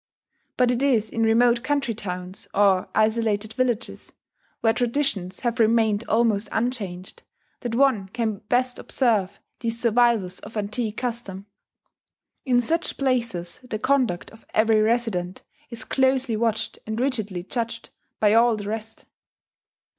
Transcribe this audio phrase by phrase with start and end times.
[0.57, 4.11] But it is in remote country towns or isolated villages,
[4.61, 7.21] where traditions have remained almost unchanged,
[7.59, 11.45] that one can best observe these survivals of antique custom.
[12.47, 17.89] In such places the conduct of every resident is closely watched and rigidly judged
[18.19, 19.05] by all the rest.